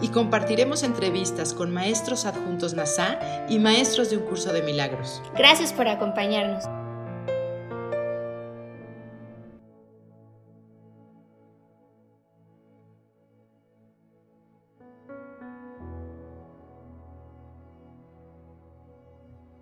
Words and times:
Y 0.00 0.08
compartiremos 0.08 0.82
entrevistas 0.82 1.54
con 1.54 1.72
maestros 1.72 2.24
adjuntos 2.24 2.74
NASA 2.74 3.18
y 3.48 3.58
maestros 3.58 4.10
de 4.10 4.16
un 4.16 4.24
curso 4.24 4.52
de 4.52 4.62
milagros. 4.62 5.22
Gracias 5.36 5.72
por 5.72 5.88
acompañarnos. 5.88 6.64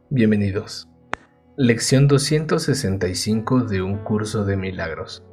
Bienvenidos. 0.08 0.88
Lección 1.58 2.08
265 2.08 3.64
de 3.64 3.82
un 3.82 3.98
curso 3.98 4.44
de 4.44 4.56
milagros. 4.56 5.24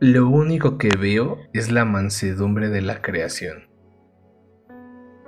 Lo 0.00 0.28
único 0.28 0.78
que 0.78 0.88
veo 0.98 1.38
es 1.52 1.70
la 1.70 1.84
mansedumbre 1.84 2.70
de 2.70 2.82
la 2.82 3.02
creación. 3.02 3.73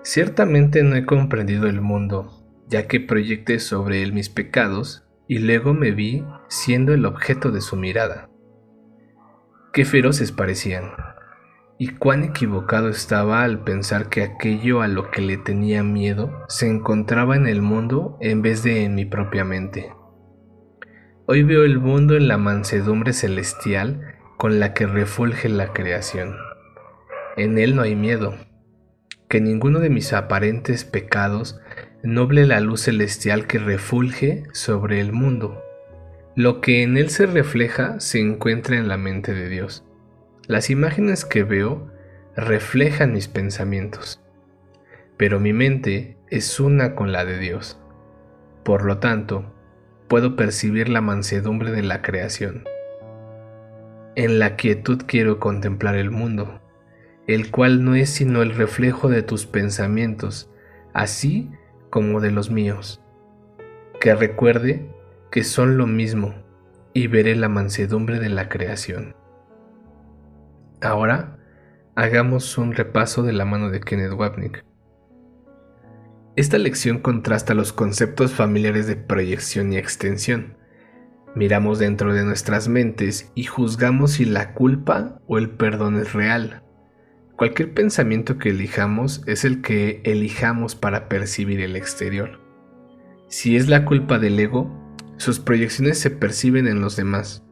Ciertamente 0.06 0.84
no 0.84 0.94
he 0.94 1.04
comprendido 1.04 1.66
el 1.66 1.80
mundo, 1.80 2.30
ya 2.68 2.86
que 2.86 3.00
proyecté 3.00 3.58
sobre 3.58 4.04
él 4.04 4.12
mis 4.12 4.28
pecados 4.28 5.04
y 5.26 5.40
luego 5.40 5.74
me 5.74 5.90
vi 5.90 6.24
siendo 6.46 6.94
el 6.94 7.04
objeto 7.06 7.50
de 7.50 7.60
su 7.60 7.74
mirada. 7.74 8.30
Qué 9.72 9.84
feroces 9.84 10.30
parecían, 10.30 10.92
y 11.76 11.88
cuán 11.88 12.22
equivocado 12.22 12.88
estaba 12.88 13.42
al 13.42 13.64
pensar 13.64 14.08
que 14.08 14.22
aquello 14.22 14.80
a 14.80 14.86
lo 14.86 15.10
que 15.10 15.22
le 15.22 15.38
tenía 15.38 15.82
miedo 15.82 16.44
se 16.46 16.68
encontraba 16.68 17.34
en 17.34 17.48
el 17.48 17.60
mundo 17.60 18.16
en 18.20 18.42
vez 18.42 18.62
de 18.62 18.84
en 18.84 18.94
mi 18.94 19.06
propia 19.06 19.44
mente. 19.44 19.92
Hoy 21.26 21.42
veo 21.42 21.64
el 21.64 21.80
mundo 21.80 22.16
en 22.16 22.28
la 22.28 22.38
mansedumbre 22.38 23.12
celestial 23.12 24.14
con 24.38 24.60
la 24.60 24.72
que 24.72 24.86
refulge 24.86 25.48
la 25.48 25.72
creación. 25.72 26.36
En 27.36 27.58
él 27.58 27.74
no 27.74 27.82
hay 27.82 27.96
miedo. 27.96 28.36
Que 29.28 29.41
ninguno 29.41 29.80
de 29.80 29.91
mis 29.91 30.12
aparentes 30.12 30.84
pecados 30.84 31.60
noble 32.02 32.46
la 32.46 32.60
luz 32.60 32.82
celestial 32.82 33.46
que 33.46 33.58
refulge 33.58 34.44
sobre 34.52 35.00
el 35.00 35.12
mundo. 35.12 35.62
Lo 36.34 36.60
que 36.60 36.82
en 36.82 36.96
él 36.96 37.10
se 37.10 37.27
refleja 37.27 37.98
se 37.98 38.20
encuentra 38.20 38.77
en 38.77 38.88
la 38.88 38.97
mente 38.97 39.34
de 39.34 39.48
Dios. 39.48 39.84
Las 40.47 40.70
imágenes 40.70 41.24
que 41.24 41.42
veo 41.42 41.91
reflejan 42.36 43.12
mis 43.12 43.27
pensamientos, 43.27 44.20
pero 45.16 45.41
mi 45.41 45.52
mente 45.52 46.16
es 46.28 46.60
una 46.60 46.94
con 46.94 47.10
la 47.10 47.24
de 47.24 47.38
Dios. 47.38 47.78
Por 48.62 48.84
lo 48.84 48.98
tanto, 48.98 49.54
puedo 50.08 50.36
percibir 50.36 50.88
la 50.88 51.00
mansedumbre 51.00 51.72
de 51.72 51.82
la 51.82 52.02
creación. 52.02 52.64
En 54.14 54.38
la 54.38 54.56
quietud 54.56 55.03
quiero 55.06 55.41
contemplar 55.41 55.97
el 55.97 56.10
mundo, 56.10 56.60
el 57.26 57.50
cual 57.50 57.84
no 57.84 57.94
es 57.94 58.10
sino 58.10 58.42
el 58.42 58.54
reflejo 58.54 59.09
de 59.09 59.22
tus 59.22 59.47
pensamientos, 59.47 60.50
así 60.92 61.50
como 61.91 62.20
de 62.20 62.31
los 62.31 62.50
míos. 62.50 63.03
Que 64.00 64.14
recuerde 64.14 64.88
que 65.31 65.42
son 65.42 65.76
lo 65.76 65.87
mismo 65.87 66.34
y 66.92 67.09
veré 67.09 67.34
la 67.34 67.48
mansedumbre 67.48 68.20
de 68.20 68.28
la 68.28 68.48
creación. 68.48 69.16
Ahora 70.81 71.38
hagamos 71.94 72.59
un 72.59 72.75
repaso 72.75 73.22
de 73.22 73.32
la 73.32 73.44
mano 73.44 73.70
de 73.70 73.81
Kenneth 73.81 74.12
Wapnick. 74.12 74.64
Esta 76.37 76.58
lección 76.58 76.98
contrasta 76.98 77.54
los 77.54 77.72
conceptos 77.72 78.32
familiares 78.32 78.87
de 78.87 78.97
proyección 78.97 79.72
y 79.72 79.78
extensión. 79.78 80.58
Miramos 81.34 81.78
dentro 81.78 82.12
de 82.12 82.25
nuestras 82.25 82.69
mentes 82.69 83.32
y 83.34 83.44
juzgamos 83.44 84.12
si 84.12 84.26
la 84.26 84.53
culpa 84.53 85.20
o 85.26 85.38
el 85.38 85.50
perdón 85.50 85.97
es 85.97 86.12
real. 86.12 86.62
Cualquier 87.36 87.74
pensamiento 87.74 88.38
que 88.38 88.48
elijamos 88.48 89.22
es 89.26 89.44
el 89.44 89.60
que 89.60 90.00
elijamos 90.04 90.74
para 90.74 91.08
percibir 91.08 91.60
el 91.60 91.76
exterior. 91.76 92.41
Si 93.28 93.56
es 93.56 93.69
la 93.69 93.84
culpa 93.84 94.19
del 94.19 94.41
ego, 94.41 94.72
sus 95.19 95.38
proyecciones 95.38 95.98
se 95.98 96.10
perciben 96.10 96.66
en 96.66 96.80
los 96.80 96.96
demás. 96.96 97.44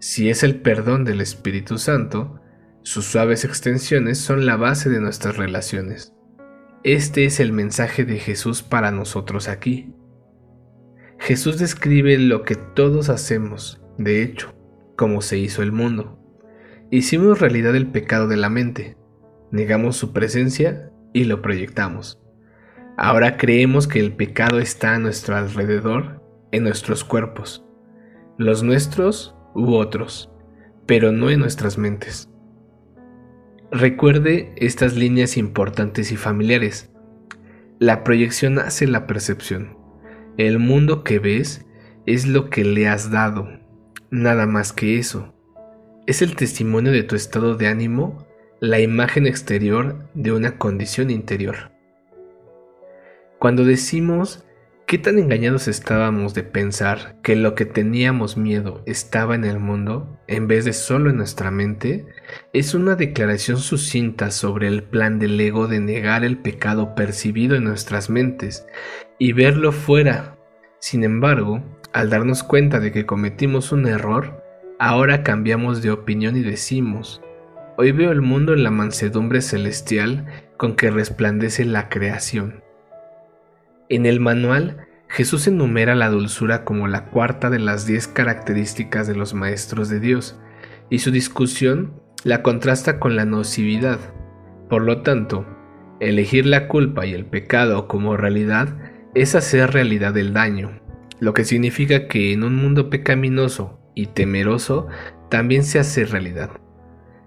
Si 0.00 0.28
es 0.28 0.42
el 0.42 0.60
perdón 0.60 1.04
del 1.04 1.20
Espíritu 1.20 1.78
Santo, 1.78 2.40
sus 2.82 3.04
suaves 3.04 3.44
extensiones 3.44 4.18
son 4.18 4.44
la 4.44 4.56
base 4.56 4.90
de 4.90 5.00
nuestras 5.00 5.36
relaciones. 5.36 6.12
Este 6.82 7.24
es 7.24 7.38
el 7.38 7.52
mensaje 7.52 8.04
de 8.04 8.18
Jesús 8.18 8.62
para 8.62 8.90
nosotros 8.90 9.48
aquí. 9.48 9.94
Jesús 11.18 11.58
describe 11.58 12.18
lo 12.18 12.42
que 12.42 12.56
todos 12.56 13.08
hacemos, 13.08 13.80
de 13.98 14.22
hecho, 14.22 14.54
como 14.96 15.22
se 15.22 15.38
hizo 15.38 15.62
el 15.62 15.70
mundo. 15.70 16.25
Hicimos 16.90 17.40
realidad 17.40 17.74
el 17.74 17.88
pecado 17.88 18.28
de 18.28 18.36
la 18.36 18.48
mente, 18.48 18.96
negamos 19.50 19.96
su 19.96 20.12
presencia 20.12 20.92
y 21.12 21.24
lo 21.24 21.42
proyectamos. 21.42 22.20
Ahora 22.96 23.36
creemos 23.36 23.88
que 23.88 23.98
el 23.98 24.14
pecado 24.14 24.60
está 24.60 24.94
a 24.94 24.98
nuestro 24.98 25.36
alrededor, 25.36 26.22
en 26.52 26.62
nuestros 26.62 27.02
cuerpos, 27.02 27.64
los 28.38 28.62
nuestros 28.62 29.34
u 29.54 29.74
otros, 29.74 30.30
pero 30.86 31.10
no 31.10 31.28
en 31.28 31.40
nuestras 31.40 31.76
mentes. 31.76 32.30
Recuerde 33.72 34.54
estas 34.56 34.94
líneas 34.96 35.36
importantes 35.36 36.12
y 36.12 36.16
familiares. 36.16 36.92
La 37.80 38.04
proyección 38.04 38.60
hace 38.60 38.86
la 38.86 39.08
percepción. 39.08 39.76
El 40.38 40.60
mundo 40.60 41.02
que 41.02 41.18
ves 41.18 41.66
es 42.06 42.26
lo 42.26 42.48
que 42.48 42.64
le 42.64 42.86
has 42.86 43.10
dado, 43.10 43.48
nada 44.10 44.46
más 44.46 44.72
que 44.72 44.98
eso. 44.98 45.35
Es 46.06 46.22
el 46.22 46.36
testimonio 46.36 46.92
de 46.92 47.02
tu 47.02 47.16
estado 47.16 47.56
de 47.56 47.66
ánimo, 47.66 48.26
la 48.60 48.80
imagen 48.80 49.26
exterior 49.26 50.08
de 50.14 50.32
una 50.32 50.56
condición 50.56 51.10
interior. 51.10 51.72
Cuando 53.38 53.64
decimos 53.64 54.46
¿Qué 54.86 54.98
tan 54.98 55.18
engañados 55.18 55.66
estábamos 55.66 56.32
de 56.32 56.44
pensar 56.44 57.16
que 57.20 57.34
lo 57.34 57.56
que 57.56 57.64
teníamos 57.64 58.36
miedo 58.36 58.84
estaba 58.86 59.34
en 59.34 59.44
el 59.44 59.58
mundo 59.58 60.16
en 60.28 60.46
vez 60.46 60.64
de 60.64 60.72
solo 60.72 61.10
en 61.10 61.16
nuestra 61.16 61.50
mente? 61.50 62.06
Es 62.52 62.72
una 62.72 62.94
declaración 62.94 63.56
sucinta 63.56 64.30
sobre 64.30 64.68
el 64.68 64.84
plan 64.84 65.18
del 65.18 65.40
ego 65.40 65.66
de 65.66 65.80
negar 65.80 66.24
el 66.24 66.38
pecado 66.38 66.94
percibido 66.94 67.56
en 67.56 67.64
nuestras 67.64 68.10
mentes 68.10 68.64
y 69.18 69.32
verlo 69.32 69.72
fuera. 69.72 70.38
Sin 70.78 71.02
embargo, 71.02 71.64
al 71.92 72.08
darnos 72.08 72.44
cuenta 72.44 72.78
de 72.78 72.92
que 72.92 73.06
cometimos 73.06 73.72
un 73.72 73.88
error, 73.88 74.45
ahora 74.78 75.22
cambiamos 75.22 75.82
de 75.82 75.90
opinión 75.90 76.36
y 76.36 76.42
decimos, 76.42 77.22
hoy 77.76 77.92
veo 77.92 78.12
el 78.12 78.22
mundo 78.22 78.52
en 78.52 78.62
la 78.62 78.70
mansedumbre 78.70 79.40
celestial 79.40 80.26
con 80.56 80.76
que 80.76 80.90
resplandece 80.90 81.64
la 81.64 81.88
creación. 81.88 82.62
En 83.88 84.06
el 84.06 84.20
manual, 84.20 84.86
Jesús 85.08 85.46
enumera 85.46 85.94
la 85.94 86.08
dulzura 86.08 86.64
como 86.64 86.88
la 86.88 87.06
cuarta 87.06 87.50
de 87.50 87.58
las 87.58 87.86
diez 87.86 88.08
características 88.08 89.06
de 89.06 89.14
los 89.14 89.34
maestros 89.34 89.88
de 89.88 90.00
Dios, 90.00 90.38
y 90.90 90.98
su 90.98 91.10
discusión 91.10 92.00
la 92.24 92.42
contrasta 92.42 92.98
con 92.98 93.16
la 93.16 93.24
nocividad. 93.24 93.98
Por 94.68 94.82
lo 94.82 95.02
tanto, 95.02 95.46
elegir 96.00 96.46
la 96.46 96.68
culpa 96.68 97.06
y 97.06 97.14
el 97.14 97.24
pecado 97.24 97.88
como 97.88 98.16
realidad 98.16 98.76
es 99.14 99.34
hacer 99.34 99.72
realidad 99.72 100.16
el 100.16 100.32
daño, 100.32 100.80
lo 101.20 101.32
que 101.32 101.44
significa 101.44 102.08
que 102.08 102.32
en 102.32 102.42
un 102.42 102.56
mundo 102.56 102.90
pecaminoso 102.90 103.80
y 103.96 104.06
temeroso 104.06 104.86
también 105.28 105.64
se 105.64 105.80
hace 105.80 106.04
realidad. 106.04 106.50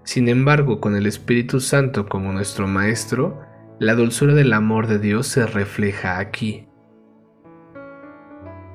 Sin 0.04 0.28
embargo, 0.28 0.80
con 0.80 0.96
el 0.96 1.06
Espíritu 1.06 1.60
Santo 1.60 2.08
como 2.08 2.32
nuestro 2.32 2.66
Maestro, 2.66 3.42
la 3.78 3.94
dulzura 3.94 4.34
del 4.34 4.54
amor 4.54 4.86
de 4.86 4.98
Dios 4.98 5.26
se 5.26 5.44
refleja 5.46 6.18
aquí. 6.18 6.68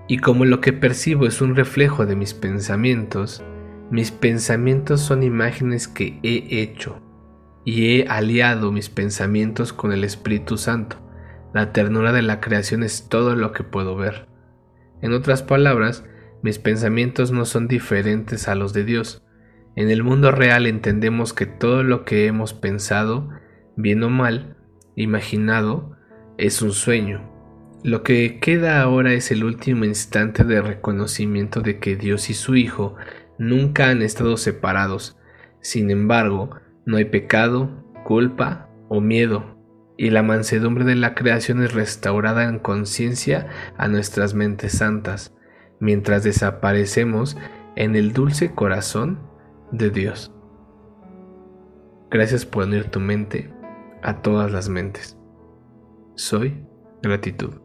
Y 0.08 0.20
como 0.20 0.46
lo 0.46 0.62
que 0.62 0.74
percibo 0.74 1.26
es 1.26 1.42
un 1.42 1.56
reflejo 1.56 2.06
de 2.06 2.16
mis 2.16 2.36
pensamientos, 2.36 3.44
mis 3.90 4.12
pensamientos 4.12 5.02
son 5.02 5.24
imágenes 5.24 5.88
que 5.88 6.20
he 6.22 6.62
hecho 6.62 7.02
y 7.64 8.02
he 8.02 8.08
aliado 8.08 8.72
mis 8.72 8.90
pensamientos 8.90 9.74
con 9.74 9.92
el 9.92 10.04
Espíritu 10.04 10.58
Santo. 10.58 10.98
La 11.54 11.72
ternura 11.72 12.12
de 12.12 12.22
la 12.22 12.42
creación 12.42 12.84
es 12.84 13.08
todo 13.10 13.36
lo 13.36 13.52
que 13.52 13.64
puedo 13.64 13.96
ver. 13.96 14.28
En 15.02 15.14
otras 15.14 15.42
palabras, 15.42 16.04
mis 16.46 16.60
pensamientos 16.60 17.32
no 17.32 17.44
son 17.44 17.68
diferentes 17.68 18.48
a 18.48 18.54
los 18.54 18.72
de 18.72 18.84
Dios. 18.84 19.24
En 19.76 19.90
el 19.90 20.04
mundo 20.04 20.30
real 20.30 20.68
entendemos 20.68 21.34
que 21.34 21.48
todo 21.48 21.82
lo 21.82 22.06
que 22.06 22.28
hemos 22.28 22.54
pensado, 22.54 23.30
bien 23.76 24.04
o 24.04 24.12
mal, 24.12 24.56
imaginado 24.96 25.98
es 26.38 26.62
un 26.62 26.72
sueño. 26.72 27.32
Lo 27.84 28.04
que 28.04 28.40
queda 28.40 28.80
ahora 28.80 29.14
es 29.14 29.32
el 29.32 29.44
último 29.44 29.86
instante 29.86 30.44
de 30.44 30.62
reconocimiento 30.62 31.62
de 31.62 31.80
que 31.80 31.96
Dios 31.96 32.30
y 32.30 32.36
su 32.36 32.56
Hijo 32.56 32.96
nunca 33.40 33.90
han 33.90 34.04
estado 34.04 34.38
separados. 34.38 35.18
Sin 35.62 35.90
embargo, 35.90 36.52
no 36.86 36.98
hay 36.98 37.06
pecado, 37.06 37.92
culpa 38.04 38.70
o 38.88 39.02
miedo, 39.02 39.58
y 39.98 40.12
la 40.12 40.22
mansedumbre 40.22 40.86
de 40.86 40.94
la 40.94 41.16
creación 41.16 41.64
es 41.64 41.74
restaurada 41.74 42.44
en 42.44 42.60
conciencia 42.60 43.48
a 43.80 43.88
nuestras 43.88 44.36
mentes 44.36 44.74
santas, 44.74 45.36
mientras 45.80 46.24
desaparecemos 46.24 47.38
en 47.76 47.96
el 47.96 48.14
dulce 48.14 48.54
corazón 48.54 49.20
de 49.72 49.90
Dios. 49.90 50.32
Gracias 52.10 52.46
por 52.46 52.64
unir 52.64 52.90
tu 52.90 53.00
mente 53.00 53.52
a 54.02 54.22
todas 54.22 54.52
las 54.52 54.70
mentes. 54.70 55.18
Soy 56.16 56.66
gratitud. 57.02 57.65